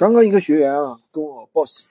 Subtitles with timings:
[0.00, 1.84] 刚刚一个学员啊跟我报喜，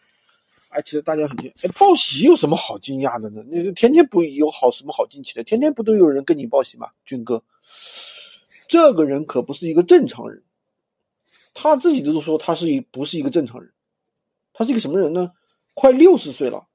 [0.70, 3.44] 哎，其实大家很惊，哎，报喜有什么好惊讶的呢？
[3.48, 5.44] 那是天天不有好什么好惊奇的？
[5.44, 6.90] 天天不都有人跟你报喜吗？
[7.06, 7.44] 军哥，
[8.68, 10.42] 这个人可不是一个正常人，
[11.54, 13.72] 他自己都说他是一不是一个正常人，
[14.54, 15.34] 他是一个什么人呢？
[15.76, 16.66] 快六十岁了，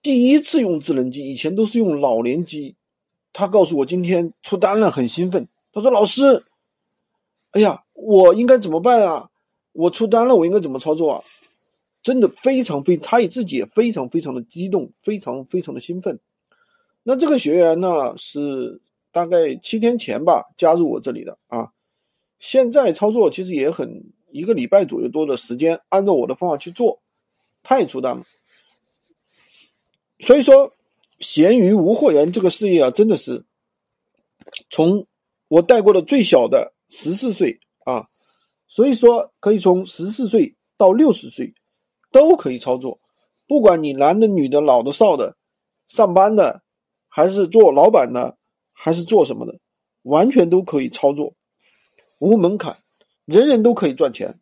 [0.00, 2.76] 第一次用智能机，以前都是用老年机。
[3.34, 5.48] 他告诉我今天出单了，很兴奋。
[5.74, 6.46] 他说：“老师，
[7.50, 9.28] 哎呀，我应该怎么办啊？”
[9.72, 11.24] 我出单了，我应该怎么操作啊？
[12.02, 16.18] 真的非常非，他也自己也非常非常的激动，非常非常的兴奋。
[17.02, 18.80] 那这个学员呢，是
[19.12, 21.72] 大概七天前吧加入我这里的啊。
[22.38, 27.02] 现在操作其实也很一个礼拜左右多的时间，按照我的方法去做，
[27.62, 28.24] 他也出单了。
[30.20, 30.72] 所以说，
[31.18, 33.44] 闲鱼无货源这个事业啊，真的是
[34.70, 35.06] 从
[35.48, 37.60] 我带过的最小的十四岁。
[38.70, 41.54] 所以说，可以从十四岁到六十岁，
[42.12, 43.00] 都可以操作。
[43.48, 45.36] 不管你男的、女的、老的、少的，
[45.88, 46.62] 上班的，
[47.08, 48.38] 还是做老板的，
[48.72, 49.58] 还是做什么的，
[50.02, 51.34] 完全都可以操作，
[52.20, 52.78] 无门槛，
[53.24, 54.38] 人人都可以赚钱。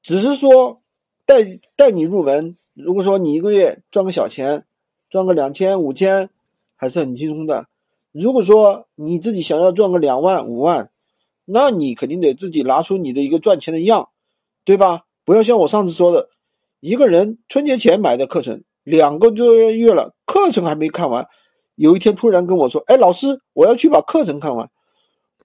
[0.00, 0.80] 只是说
[1.24, 4.64] 带带你入门，如果说你一个月赚个小钱，
[5.10, 6.30] 赚个两千、五千，
[6.76, 7.66] 还是很轻松的。
[8.12, 10.92] 如果说你自己想要赚个两万、五万，
[11.46, 14.10] 那你肯定得自己拿出你的一个赚钱的样，
[14.64, 15.04] 对吧？
[15.24, 16.28] 不要像我上次说的，
[16.80, 21.26] 一个人春节前买的课程，两个多月了，课程还没看完，
[21.76, 24.70] 有一天突然跟我说：“哎，老师，我要去把课程看完。”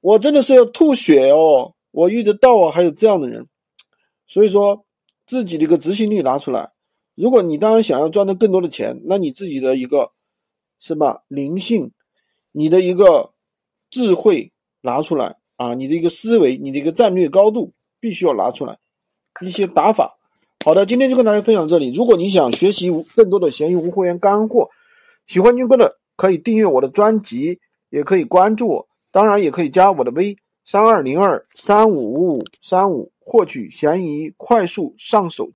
[0.01, 1.75] 我真的是要吐血哦！
[1.91, 3.47] 我遇得到啊，还有这样的人，
[4.25, 4.85] 所以说
[5.27, 6.71] 自己的一个执行力拿出来。
[7.13, 10.11] 如果你当然想要赚到更多的钱，那你自己的一个
[10.79, 11.91] 是吧灵性，
[12.51, 13.33] 你的一个
[13.91, 15.37] 智慧拿出来。
[15.61, 18.79] 啊，你的一个思维，你的一个战略高度，必须要拿出来
[19.41, 20.17] 一些打法。
[20.65, 21.93] 好的，今天就跟大家分享这里。
[21.93, 24.71] 如果你想学习更多的闲鱼无货源干货，
[25.27, 27.59] 喜欢军哥的可以订阅我的专辑，
[27.91, 30.35] 也可以关注我，当然也可以加我的微
[30.65, 35.47] 三二零二三五五五三五，获取闲鱼快速上手。